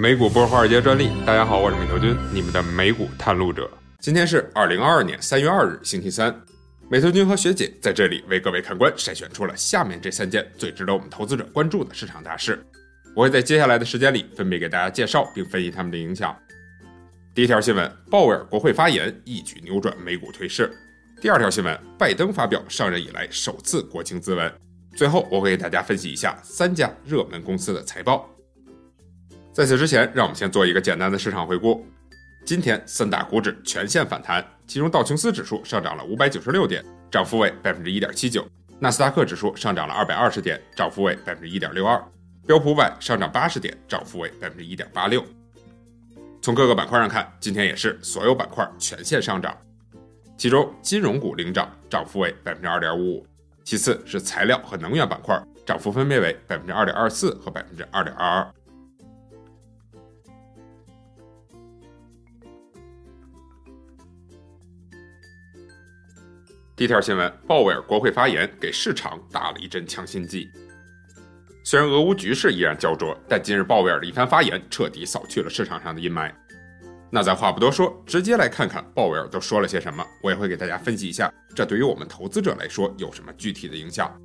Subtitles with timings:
[0.00, 1.10] 美股不是华尔街专利。
[1.26, 3.70] 大家好，我是美头君，你们的美股探路者。
[3.98, 6.34] 今天是二零二二年三月二日，星期三。
[6.88, 12.64] 美头君和学姐在这里为各位看官筛选出了下面这三件最值得我们投资者关注的市场大事。
[13.14, 16.34] 我会在接下来的时间里分别给大家介绍并分析他们的影响。
[17.34, 20.72] 第一条新闻：鲍威尔国会发言一举扭转美股颓势。
[21.20, 24.50] 第二条新闻：拜登发表上任以来首次国情咨文。
[24.96, 28.26] 最后，我会给大家分析一下三家热门公司的财报。
[29.52, 31.84] 在此之前，让我们先做一个简单的市场回顾。
[32.44, 38.42] 今天三大股指全线反弹，其中道琼斯指数上涨了五百九十六点，涨幅为百分之一点七九；
[38.78, 42.00] 纳斯达克指数上涨了二百二十点，涨幅为百分之一点六二；
[42.46, 45.24] 标普五百上涨八十点，涨幅为百分之一点八六。
[46.40, 49.56] 从各个板块上看，今天也是所有板块全线上涨，
[50.38, 53.26] 其中金融股领涨，涨幅为百分之二点五五。
[53.64, 58.54] 其次是材料和能源板块，涨幅分别为百分之二点二四和百分之二点二二。
[66.80, 70.50] 第一条新闻：鲍威尔国会发言给市场打了一针强心剂。
[71.62, 76.32] 虽然俄乌局势依然焦灼，但今日鲍威尔的一番发言彻底扫去了市场上的阴霾。
[77.10, 80.02] 那咱话不多说，直接来看看鲍威尔都说了些什么。
[80.22, 84.18] 我也会给大家分析一下，这对于我们投资者来说有什么具体的影响。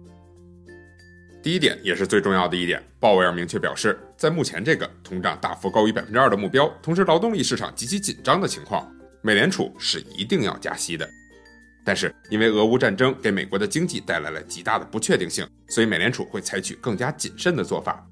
[1.44, 8.90] 第一点，也是最重要的一点，鲍威尔明确表示，在目前这个通胀大幅高于百分之二的目标，同时劳动力市场极其紧张的情况，
[9.22, 11.06] 美联储是一定要加息的。
[11.86, 18.06] 但是，因为俄乌战争给美国的经济带来了极大的不确定性，所以美联储会采取更加谨慎的做法。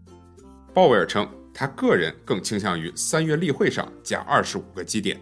[0.73, 1.27] 鲍威尔称。
[1.55, 5.21] 他个人更倾向于三月例会上加二十五个基点，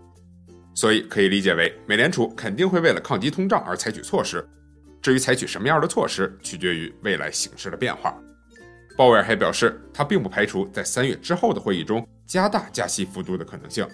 [0.73, 4.41] 所以可以理解为美联储肯定会为了抗击通胀而采取措施。
[5.02, 8.17] 至于采取什么样的措施，取决于未来形势的变化。
[8.95, 13.86] 鲍威尔还表示，他并不排除在三月之后的会议中加大加息幅度的可能性。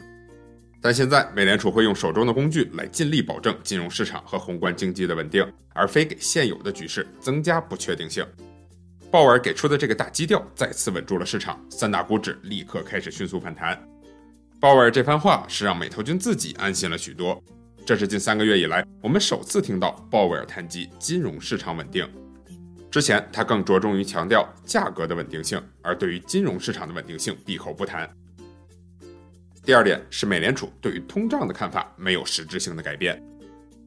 [0.81, 8.26] 但现在美联储会用手中的工具来尽力保证金融市场和宏观经济的稳定，而非给现有的局势增加不确定性。
[9.10, 13.82] 鲍威尔给出的这个大基调再次稳住了市场，三大股指立刻开始迅速反弹。
[14.60, 17.42] 鲍威尔这番话是让美投君自己安心了许多。
[17.86, 22.05] 这是近三个月以来我们首次听到鲍威尔谈及金融市场稳定。
[22.92, 28.09] 之前他更着重于强调价格的稳定性，而对于金融市场的稳定性闭口不谈。
[29.67, 33.22] 第二点是美联储对于通胀的看法没有实质性的改变，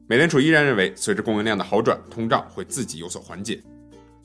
[0.07, 3.59] 美联储依然认为随着供应链的好转，通胀会自己有所缓解。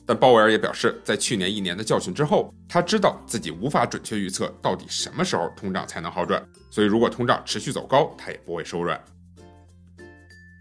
[0.05, 9.03] 但鲍威尔也表示，在去年一年的教训之后，他知道自己无法准确预测到底什么时候通胀才能好转，所以如果通胀持续走高，他也不会手软。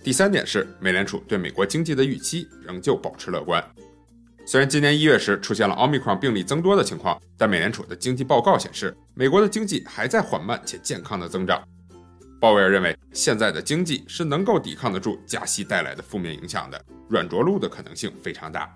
[0.02, 3.62] 第三点是，美联储对美国经济的预期仍旧保持乐观。
[4.48, 11.60] 虽然今年一月时出现了奥密克戎病例增多的情况，但美联储的经济报告显示，美国的经济还在缓慢且健康的增长。
[12.40, 18.72] 鲍威尔认为，现在的经济是能够抵抗得住加息带来的负面影响的，软着陆的可能性非常大。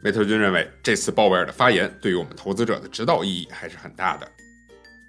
[0.00, 4.30] 美特君认为，这次鲍威尔的发言对于我们投资者的指导意义还是很大的。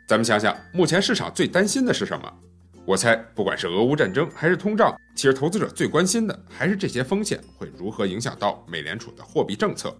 [0.08, 2.34] 咱们想想，目前市场最担心的是什么？
[2.86, 9.96] 我猜，不管是俄乌战争还是通胀，其实投资者最关心的还是这些风险会如何影响到美联储的货币政策。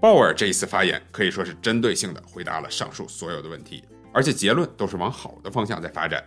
[0.00, 3.82] 鲍威尔这一次发言可以说是针对性的回答了上述所有的问题，
[4.12, 6.22] 而且结论都是往好的方向在发展。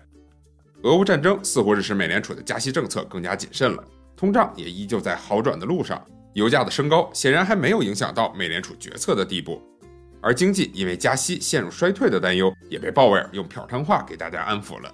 [0.84, 3.84] 俄乌战争似乎是使美联储的加息政策更加谨慎了，
[4.16, 6.04] 通胀也依旧在好转的路上。
[6.34, 9.62] 油价的升高显然还没有影响到美联储决策的地步，
[10.22, 14.94] 而经济因为加息陷入衰退的担忧也被鲍威尔用漂亮话给大家安抚了。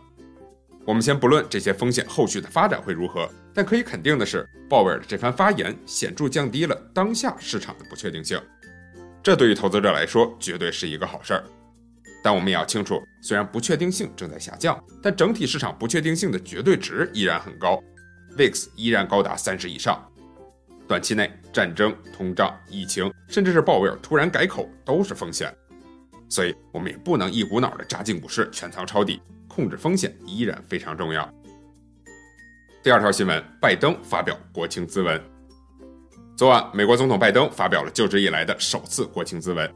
[0.86, 8.38] 我们先不论这些风险后续的发展会如何，但可以肯定的是，鲍威尔的这番发言显著降低了当下市场的不确定性，
[9.22, 11.44] 这对于投资者来说绝对是一个好事儿。
[12.22, 17.82] 但我们也要清楚，虽然不确定性正在下降，但整体市场不确定性的绝对值依然很高
[18.38, 20.06] ，VIX 依然高达三十以上。
[20.86, 25.54] 短期内，战争、通胀、疫情，甚至是鲍威尔突然改口，都是风险。
[26.34, 31.32] 所以，我们也不能一股脑的扎进股市，全仓抄底，控制风险依然非常重要。
[32.82, 35.22] 第二条新闻，拜登发表国情咨文。
[36.36, 39.72] 昨晚，美国总统拜登发表了就职以来的首次国情咨文。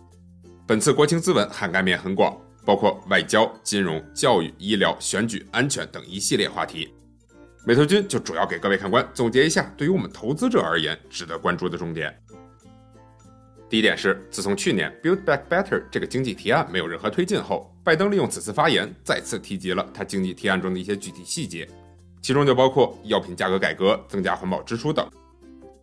[0.65, 2.35] 本次国情咨文涵盖面很广，
[2.65, 6.91] 包括外交、金融、教育、医疗、选举、安全等一系列话题。
[7.67, 12.19] 美投君就主要给各位看官总结一下，对于我们投资者而言值得关注的重点。
[13.69, 21.67] 第一点是，自从去年 Build Back Better 这个经济提案没有任何推进后，拜登利用此次发言再次提及了他经济提案中的一些具体细节，
[22.21, 25.05] 其中就包括药品价格改革、增加环保支出等。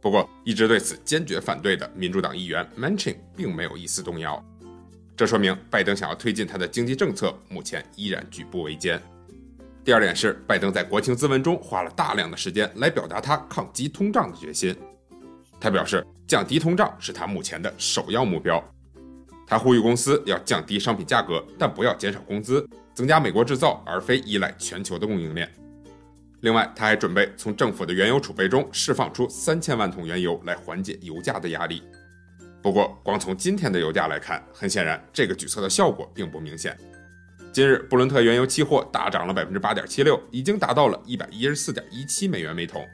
[0.01, 4.43] 不过，一直对此坚决反对的民主党议员 Manchin 并没有一丝动摇。
[5.15, 9.01] 这说明拜登想要推进他的经济政策，目前依然举步维艰。
[9.85, 14.75] 第二点是，拜登在国情咨文中花了大量的时间来表达他抗击通胀的决心。
[15.65, 18.63] 他表示，降低通胀是他目前的首要目标。
[19.47, 25.51] 他呼吁公司要降低商品价格，但不要减少工资，增加美国制造，而非依赖全球的供应链。
[26.41, 31.83] 另外，他还准备从政府的原油储备中释放出三千万桶原油来缓解油价的压力。
[32.61, 36.77] 不过，光从今天的油价来看，很显然这个举措的效果并不明显。
[37.55, 42.87] 今日布伦特原油期货大涨了百分之八点七六，已经达到了一百一十四点一七美元每桶。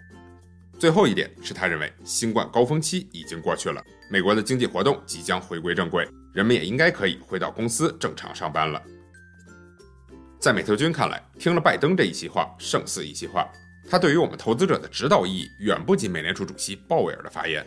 [0.80, 8.82] 最后一点是他认为新冠高峰期已经过去了，美国的经济活动即将回归正轨，人们也应该可以回到公司正常上班了。
[10.38, 13.46] 在美特君看来，听了拜登这一席话胜似一席话，
[13.90, 17.62] 他对于我们投资者的指导意义远不及美联储主席鲍威尔的发言。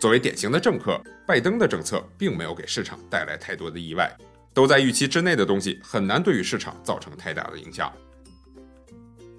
[0.00, 4.16] 作为典型的政客，拜登的政策并没有给市场带来太多的意外，
[4.54, 7.92] 都在预期之内的东西很难对于市场造成太大的影响。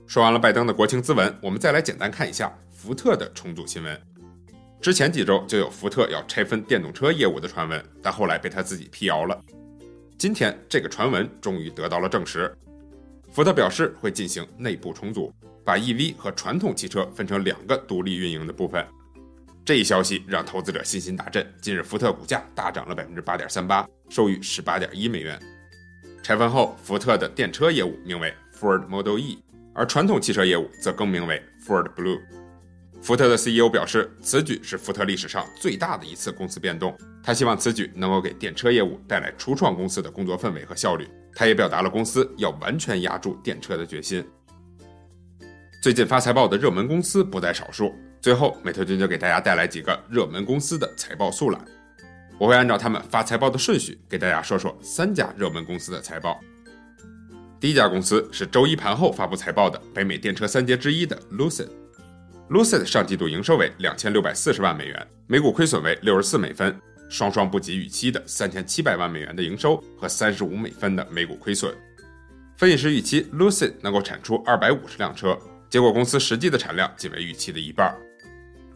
[0.09, 4.01] 说完了拜登的国情咨文，我们再来简单看一下福特的重组新闻。
[4.81, 9.39] 之前几周就有福特要拆分电动车业务的传闻，但后来被他自己辟谣了。
[10.17, 12.51] 今天这个传闻终于得到了证实，
[13.31, 15.31] 福特表示会进行内部重组，
[15.63, 18.83] 把 EV 和传统汽车分成两个独立运营的部分。
[19.63, 25.39] 这一消息让投资者信心大振，今日福特股价大涨了百分之八点三八，收于十八点一美元。
[26.23, 29.37] 拆分后，福特的电车业务名为 Ford Model E，
[29.79, 32.19] 而传统汽车业务则更名为 Ford Blue。
[33.01, 36.93] 福特的 CEO 表示，此举是福特历史上最大的一次公司变动。
[37.23, 41.07] 他希望此举能够给电车业务带来初创公司的工作氛围和效率。
[41.33, 44.21] 他也表达了公司要完全压住电车的决心。
[45.81, 47.95] 最近发财报的热门公司不在少数。
[48.19, 51.65] 最后，美特君就给大家带来几个热门公司的财报速览。
[52.37, 56.37] 我会按照他们发财报的顺序，给大家说说三家热门公司的财报。
[57.59, 61.67] 第一家公司是周一盘后发布财报的北美电车三杰之一的 Lucid。
[62.49, 66.79] Lucid 上季度营收为两千六百四十万美元，每股亏损为六十四美分，
[67.09, 71.75] 双双不及预期的三千七百万美元的营收和三十五美分的每股亏损。
[72.55, 75.37] 分析师预期 Lucid 能够产出二百五十辆车，
[75.69, 77.93] 结果公司实际的产量仅为预期的一半。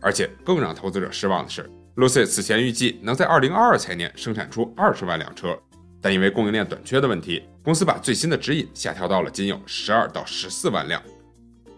[0.02, 5.58] 而且更让投资者失望的是，Lucid 此前预计能在2022财年生产出20万辆车，
[6.04, 11.02] 但因为供应链短缺的问题，公司把最新的指引下调到了仅有12到14万辆。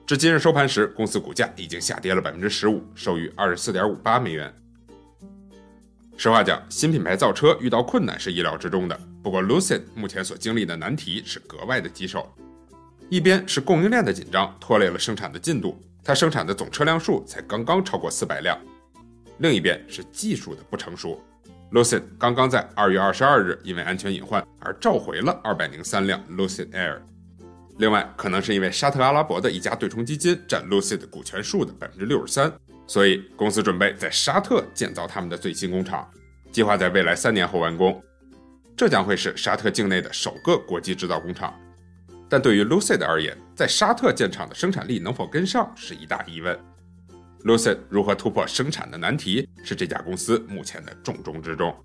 [0.08, 4.52] 至今日收盘时，公司股价已经下跌了15%，收于24.58美元。
[6.18, 12.28] 实话讲，新品牌造车遇到困难是意料之中的，不过 Lucid 目前所经历的难题是格外的棘手，
[13.10, 15.80] 一边是供应链的紧张拖累了生产的进度。
[16.04, 18.60] 它生产的总车辆数才刚刚超过四百辆，
[19.38, 21.24] 另一边是技术的不成熟。
[21.76, 27.00] Lucid 刚刚在二月二十二日因为安全隐患而召回了二百零三辆 Lucid Air。
[27.80, 32.50] 另外，可能是因为沙特阿拉伯的一家对冲基金占 Lucid 股权数的百分之六十三，
[32.88, 36.10] 所以公司准备在沙特建造他们的最新工厂，
[36.50, 38.02] 计划在未来三年后完工。
[38.78, 41.54] 这将会是沙特境内的首个国际制造工厂。
[42.30, 46.58] 但对于 Lucid 而言，在沙特建厂的生产力能否跟上是一大疑问。
[47.46, 51.76] Lucid 如何突破生产的难题，是这家公司目前的重中之重。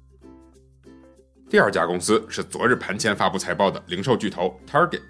[1.51, 5.03] 第二家公司是昨日盘前发布财报的零售巨头 Target。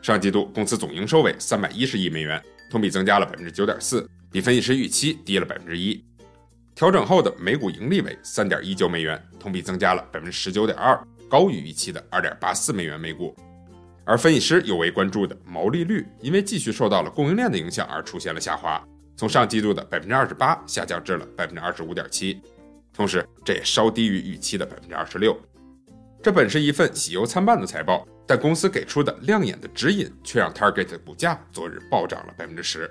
[0.00, 6.02] 上季度公司总营收为三百一十亿美元，同比增加了百分之九点四，比分析师预期低了百分之一。
[6.74, 10.98] 调整后的每股盈利为三点一九美元，同比增加了百分之十九点二，
[11.28, 13.36] 高于预期的二点八四美元每股。
[14.06, 18.82] 而分析师尤为关注的毛利率，因为继续受到了供应链的影响而出现了下滑，
[19.18, 22.40] 从上季度的百分之二十八下降至了百分之二十五点七，
[22.94, 25.36] 同时这也稍低于预期的百分之二十六。
[26.22, 32.88] 这本是一份喜忧参半的财报，但公司给出的亮眼的指引却让 Target 的股价昨日暴涨了百分之十。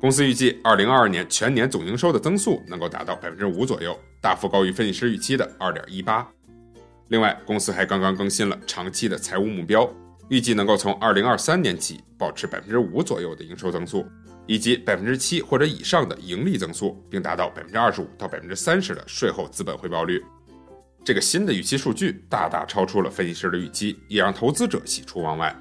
[0.00, 6.28] 公司预计二零二二年全年总营收的增速能够达到百分之五左右，大幅高于分析师预期的二点一八。
[7.08, 9.88] 另外，公司还刚刚更新了长期的财务目标，
[10.28, 14.04] 预计能够从二零二三年起保持百分之五左右的营收增速，
[14.46, 20.22] 以及百分之七或者以上的盈利增速，并达到百分之二十五到百分之三十的税后资本回报率。
[21.04, 25.54] 这个新的预期数据大大超出了分析师的预期，也让投资者喜出望外。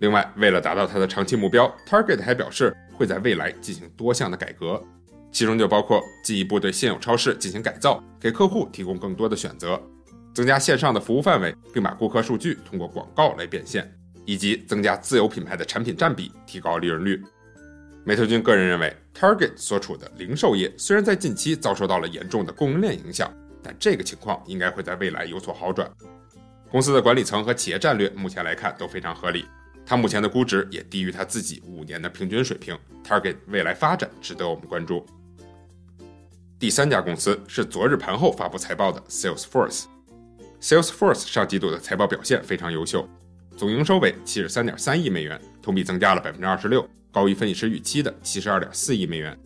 [0.00, 4.82] 另外，为了达到它的长期目标，Target 还表示会在未来进行多项的改革，
[5.32, 9.80] 其中就包括进一步对现有超市进行改造，给客户提供更多的选择。
[10.34, 13.90] 增加线上的服务范围，并把顾客数据通过广告来变现，
[14.24, 17.20] 以及增加自有品牌的产品占比，提高利润率。
[18.08, 23.30] 美特君个人认为，Target 所处的零售业虽然在近期遭受到了严重的供应链影响，
[23.62, 25.86] 但这个情况应该会在未来有所好转。
[26.70, 29.44] 公司的管理层和企业战略目前来看都非常合理，
[29.84, 32.74] 它目前的估值也低于它自己五年的平均水平
[33.04, 35.04] ，target 未来发展值得我们关注。
[36.58, 39.84] 第三家公司是昨日盘后发布财报的 Salesforce。
[40.62, 43.06] Salesforce 上季度的财报表现非常优秀，
[43.54, 46.88] 总营收为七十三点三亿美元，同比增加了百分之二十六，
[47.18, 49.36] 高于分析师预期的七十二点四亿美元。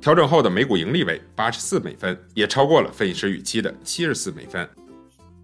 [0.00, 4.68] 调整后的每股盈利为八十四美分，也超过了分析师预期的七十四美分。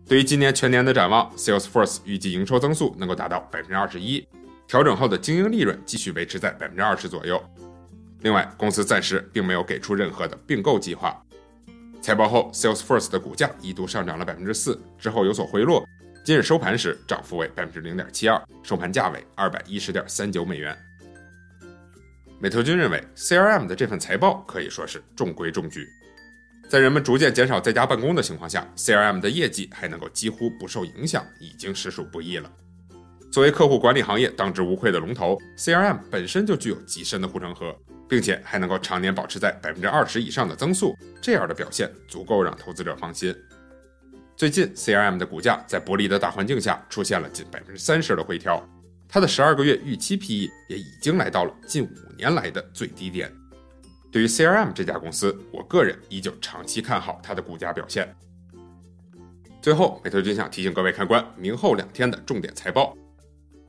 [0.05, 4.27] 对于今年全年的展望，Salesforce 预计营收增速能够达到百分之二十一，
[4.67, 7.41] 调整后的经营利润继续维持在百分之二十左右。
[8.23, 11.17] 另外，公司暂时并没有给出任何的并购计划。
[12.03, 15.87] 财报后，Salesforce 的股价一度上涨了百分之四，之后有所回落。
[16.25, 20.77] 今日收盘时，涨幅为百分之零点七二，收盘价为二百一十点三九美元。
[22.39, 25.89] 美特君认为，CRM 的这份财报可以说是中规中矩。
[26.69, 32.51] 在人们逐渐减少在家办公的情况下，CRM 的业绩还能够几乎不受影响，已经实属不易了。
[33.33, 37.75] 作为客户管理行业当之无愧的龙头，CRM 本身就具有极深的护城河。
[38.09, 43.35] 并且还能够常年保持在百分之二十以上的增速，这样的表现足够让投资者放心。
[44.37, 48.65] 最近，CRM 的股价在不利的大环境下出现了近百分之三十的回调，
[49.09, 53.33] 它的十二个月预期 PE 也已经来到了近五年来的最低点。
[54.11, 58.15] 对于 CRM 这家公司，我个人依旧长期看好它的股价表现。
[59.61, 62.97] 最后，美特君想提醒各位看官，明后两天的重点财报，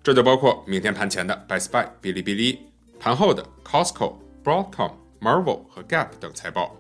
[0.03, 2.59] 这就包括明天盘前的 Best Buy、哔哩哔哩，
[2.99, 4.17] 盘后的 Costco。
[4.47, 6.73] Broadcom、Marvel 和 Gap 等财报。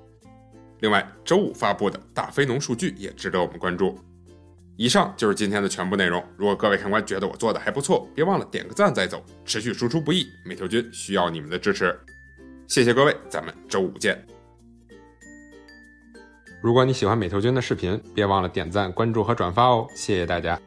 [0.79, 3.99] 另外，周五发布的大非农数据也值得我们关注。
[4.77, 6.23] 以上就是今天的全部内容。
[6.37, 9.25] 如果各位看官觉得我做的还不错，别忘了点个赞再走。
[9.43, 11.99] 持续输出不易，美头君需要你们的支持。
[12.67, 14.23] 谢谢各位，咱们周五见。
[16.61, 20.59] 如果你喜欢美头君的视频，别忘了点赞、关注和转发哦，谢谢大家。